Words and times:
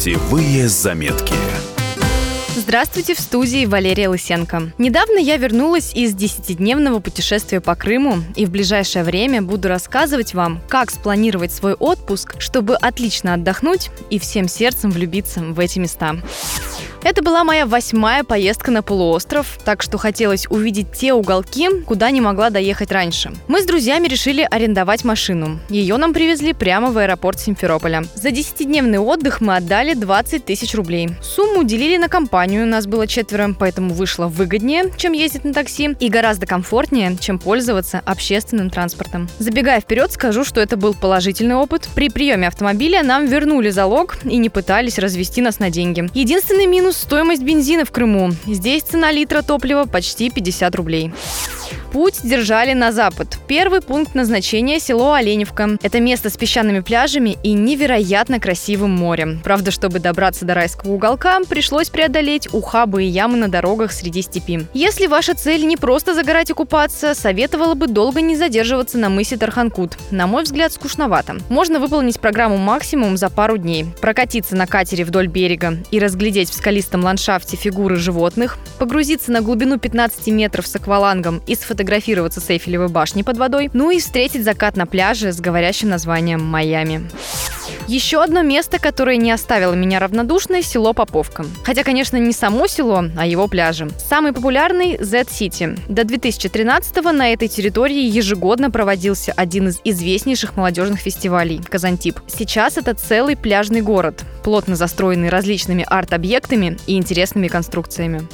Путевые 0.00 0.66
заметки. 0.66 1.34
Здравствуйте, 2.56 3.14
в 3.14 3.20
студии 3.20 3.66
Валерия 3.66 4.08
Лысенко. 4.08 4.72
Недавно 4.78 5.18
я 5.18 5.36
вернулась 5.36 5.92
из 5.94 6.14
десятидневного 6.14 7.00
путешествия 7.00 7.60
по 7.60 7.74
Крыму 7.74 8.14
и 8.34 8.46
в 8.46 8.50
ближайшее 8.50 9.04
время 9.04 9.42
буду 9.42 9.68
рассказывать 9.68 10.32
вам, 10.32 10.62
как 10.70 10.90
спланировать 10.90 11.52
свой 11.52 11.74
отпуск, 11.74 12.36
чтобы 12.38 12.76
отлично 12.76 13.34
отдохнуть 13.34 13.90
и 14.08 14.18
всем 14.18 14.48
сердцем 14.48 14.90
влюбиться 14.90 15.40
в 15.40 15.60
эти 15.60 15.78
места. 15.78 16.16
Это 17.02 17.22
была 17.22 17.44
моя 17.44 17.64
восьмая 17.64 18.24
поездка 18.24 18.70
на 18.70 18.82
полуостров, 18.82 19.58
так 19.64 19.82
что 19.82 19.96
хотелось 19.96 20.46
увидеть 20.50 20.92
те 20.92 21.14
уголки, 21.14 21.68
куда 21.86 22.10
не 22.10 22.20
могла 22.20 22.50
доехать 22.50 22.92
раньше. 22.92 23.32
Мы 23.48 23.62
с 23.62 23.64
друзьями 23.64 24.06
решили 24.06 24.46
арендовать 24.48 25.02
машину. 25.02 25.60
Ее 25.70 25.96
нам 25.96 26.12
привезли 26.12 26.52
прямо 26.52 26.90
в 26.90 26.98
аэропорт 26.98 27.40
Симферополя. 27.40 28.04
За 28.14 28.28
10-дневный 28.28 28.98
отдых 28.98 29.40
мы 29.40 29.56
отдали 29.56 29.94
20 29.94 30.44
тысяч 30.44 30.74
рублей. 30.74 31.08
Сумму 31.22 31.64
делили 31.64 31.96
на 31.96 32.08
компанию, 32.08 32.66
нас 32.66 32.86
было 32.86 33.06
четверо, 33.06 33.54
поэтому 33.58 33.94
вышло 33.94 34.26
выгоднее, 34.26 34.92
чем 34.98 35.14
ездить 35.14 35.44
на 35.44 35.54
такси, 35.54 35.96
и 35.98 36.08
гораздо 36.10 36.46
комфортнее, 36.46 37.16
чем 37.18 37.38
пользоваться 37.38 38.02
общественным 38.04 38.68
транспортом. 38.68 39.28
Забегая 39.38 39.80
вперед, 39.80 40.12
скажу, 40.12 40.44
что 40.44 40.60
это 40.60 40.76
был 40.76 40.92
положительный 40.92 41.54
опыт. 41.54 41.88
При 41.94 42.10
приеме 42.10 42.46
автомобиля 42.48 43.02
нам 43.02 43.24
вернули 43.24 43.70
залог 43.70 44.18
и 44.24 44.36
не 44.36 44.50
пытались 44.50 44.98
развести 44.98 45.40
нас 45.40 45.60
на 45.60 45.70
деньги. 45.70 46.06
Единственный 46.12 46.66
минус 46.66 46.89
стоимость 46.92 47.42
бензина 47.42 47.84
в 47.84 47.90
Крыму. 47.90 48.32
Здесь 48.46 48.82
цена 48.82 49.12
литра 49.12 49.42
топлива 49.42 49.84
почти 49.84 50.30
50 50.30 50.74
рублей. 50.74 51.12
Путь 51.92 52.20
держали 52.22 52.72
на 52.72 52.92
запад. 52.92 53.36
Первый 53.48 53.80
пункт 53.80 54.14
назначения– 54.14 54.78
село 54.80 55.12
Оленевка. 55.12 55.76
Это 55.82 55.98
место 55.98 56.30
с 56.30 56.36
песчаными 56.36 56.80
пляжами 56.80 57.36
и 57.42 57.52
невероятно 57.52 58.38
красивым 58.38 58.92
морем. 58.92 59.40
Правда, 59.42 59.72
чтобы 59.72 59.98
добраться 59.98 60.44
до 60.44 60.54
райского 60.54 60.92
уголка, 60.92 61.40
пришлось 61.48 61.90
преодолеть 61.90 62.48
ухабы 62.54 63.02
и 63.02 63.08
ямы 63.08 63.38
на 63.38 63.48
дорогах 63.48 63.90
среди 63.90 64.22
степи. 64.22 64.66
Если 64.72 65.08
ваша 65.08 65.34
цель 65.34 65.66
не 65.66 65.76
просто 65.76 66.14
загорать 66.14 66.50
и 66.50 66.52
купаться, 66.52 67.12
советовала 67.14 67.74
бы 67.74 67.88
долго 67.88 68.20
не 68.20 68.36
задерживаться 68.36 68.96
на 68.96 69.08
мысе 69.08 69.36
Тарханкут. 69.36 69.98
На 70.12 70.28
мой 70.28 70.44
взгляд, 70.44 70.72
скучновато. 70.72 71.38
Можно 71.48 71.80
выполнить 71.80 72.20
программу 72.20 72.56
максимум 72.56 73.16
за 73.16 73.30
пару 73.30 73.56
дней. 73.58 73.86
Прокатиться 74.00 74.54
на 74.54 74.68
катере 74.68 75.04
вдоль 75.04 75.26
берега 75.26 75.78
и 75.90 75.98
разглядеть 75.98 76.50
в 76.50 76.54
скалистом 76.54 77.02
ландшафте 77.02 77.56
фигуры 77.56 77.96
животных, 77.96 78.58
погрузиться 78.78 79.32
на 79.32 79.40
глубину 79.40 79.76
15 79.76 80.28
метров 80.28 80.68
с 80.68 80.76
аквалангом 80.76 81.42
и 81.48 81.56
сфотографировать 81.56 81.79
сфотографироваться 81.80 82.42
с 82.42 82.50
Эйфелевой 82.50 82.88
башней 82.88 83.24
под 83.24 83.38
водой, 83.38 83.70
ну 83.72 83.90
и 83.90 84.00
встретить 84.00 84.44
закат 84.44 84.76
на 84.76 84.86
пляже 84.86 85.32
с 85.32 85.40
говорящим 85.40 85.88
названием 85.88 86.44
«Майами». 86.44 87.08
Еще 87.86 88.22
одно 88.22 88.42
место, 88.42 88.78
которое 88.78 89.16
не 89.16 89.32
оставило 89.32 89.72
меня 89.72 89.98
равнодушной– 89.98 90.62
село 90.62 90.92
Поповка. 90.92 91.46
Хотя, 91.64 91.82
конечно, 91.82 92.18
не 92.18 92.32
само 92.32 92.66
село, 92.66 93.04
а 93.16 93.26
его 93.26 93.48
пляжи. 93.48 93.88
Самый 93.98 94.32
популярный– 94.32 94.98
Z-City. 95.00 95.78
До 95.88 96.02
2013-го 96.02 97.10
на 97.10 97.32
этой 97.32 97.48
территории 97.48 98.04
ежегодно 98.04 98.70
проводился 98.70 99.32
один 99.32 99.68
из 99.68 99.80
известнейших 99.82 100.56
молодежных 100.56 101.00
фестивалей– 101.00 101.60
Казантип. 101.68 102.20
Сейчас 102.28 102.76
это 102.76 102.94
целый 102.94 103.36
пляжный 103.36 103.80
город, 103.80 104.22
плотно 104.44 104.76
застроенный 104.76 105.30
различными 105.30 105.84
арт-объектами 105.88 106.76
и 106.86 106.96
интересными 106.96 107.48
конструкциями. 107.48 108.28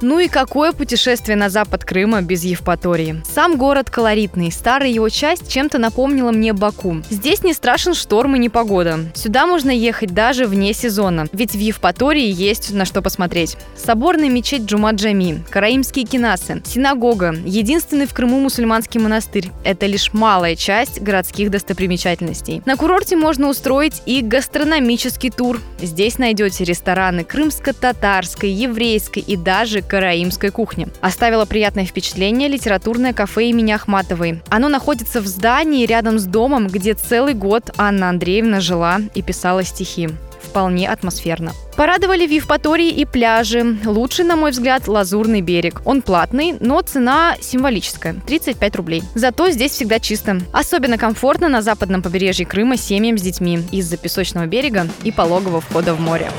Ну 0.00 0.20
и 0.20 0.28
какое 0.28 0.70
путешествие 0.70 1.36
на 1.36 1.50
запад 1.50 1.84
Крыма 1.84 2.22
без 2.22 2.44
Евпатории? 2.44 3.20
Сам 3.34 3.56
город 3.56 3.90
колоритный, 3.90 4.52
старая 4.52 4.88
его 4.88 5.08
часть 5.08 5.50
чем-то 5.50 5.78
напомнила 5.78 6.30
мне 6.30 6.52
Баку. 6.52 7.02
Здесь 7.10 7.42
не 7.42 7.52
страшен 7.52 7.94
шторм 7.94 8.36
и 8.36 8.38
непогода. 8.38 9.00
Сюда 9.14 9.46
можно 9.46 9.70
ехать 9.70 10.14
даже 10.14 10.46
вне 10.46 10.72
сезона, 10.72 11.26
ведь 11.32 11.52
в 11.52 11.58
Евпатории 11.58 12.30
есть 12.30 12.72
на 12.72 12.84
что 12.84 13.02
посмотреть. 13.02 13.56
Соборная 13.76 14.28
мечеть 14.28 14.62
Джумаджами, 14.62 15.42
караимские 15.50 16.04
кинасы, 16.04 16.62
синагога, 16.64 17.34
единственный 17.44 18.06
в 18.06 18.14
Крыму 18.14 18.38
мусульманский 18.38 19.00
монастырь. 19.00 19.50
Это 19.64 19.86
лишь 19.86 20.12
малая 20.12 20.54
часть 20.54 21.00
городских 21.00 21.50
достопримечательностей. 21.50 22.62
На 22.66 22.76
курорте 22.76 23.16
можно 23.16 23.48
устроить 23.48 24.02
и 24.06 24.22
гастрономический 24.22 25.30
тур. 25.30 25.60
Здесь 25.82 26.18
найдете 26.18 26.62
рестораны 26.62 27.24
крымско-татарской, 27.24 28.50
еврейской 28.50 29.20
и 29.20 29.36
даже 29.36 29.82
караимской 29.88 30.50
кухни. 30.50 30.86
Оставило 31.00 31.44
приятное 31.44 31.84
впечатление 31.84 32.48
литературное 32.48 33.12
кафе 33.12 33.46
имени 33.46 33.72
Ахматовой. 33.72 34.40
Оно 34.48 34.68
находится 34.68 35.20
в 35.20 35.26
здании 35.26 35.86
рядом 35.86 36.18
с 36.18 36.24
домом, 36.24 36.68
где 36.68 36.94
целый 36.94 37.34
год 37.34 37.70
Анна 37.76 38.10
Андреевна 38.10 38.60
жила 38.60 39.00
и 39.14 39.22
писала 39.22 39.64
стихи 39.64 40.10
вполне 40.48 40.88
атмосферно. 40.88 41.52
Порадовали 41.76 42.26
в 42.26 42.30
Евпатории 42.30 42.88
и 42.88 43.04
пляжи. 43.04 43.78
Лучший, 43.84 44.24
на 44.24 44.36
мой 44.36 44.50
взгляд, 44.50 44.88
Лазурный 44.88 45.40
берег. 45.40 45.82
Он 45.84 46.02
платный, 46.02 46.56
но 46.58 46.80
цена 46.80 47.36
символическая– 47.40 48.16
35 48.26 48.76
рублей. 48.76 49.02
Зато 49.14 49.50
здесь 49.50 49.72
всегда 49.72 50.00
чисто. 50.00 50.40
Особенно 50.52 50.98
комфортно 50.98 51.48
на 51.48 51.62
западном 51.62 52.02
побережье 52.02 52.46
Крыма 52.46 52.76
семьям 52.76 53.18
с 53.18 53.22
детьми 53.22 53.60
из-за 53.70 53.96
песочного 53.96 54.46
берега 54.46 54.88
и 55.04 55.12
пологого 55.12 55.60
входа 55.60 55.94
в 55.94 56.00
море. 56.00 56.30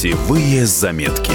Путевые 0.00 0.64
заметки. 0.64 1.30